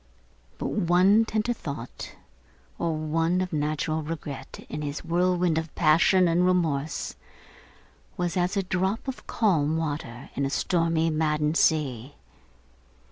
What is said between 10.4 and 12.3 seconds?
a stormy maddened sea.